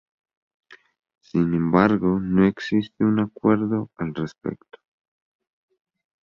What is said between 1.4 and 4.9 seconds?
embargo no existe un acuerdo al respecto.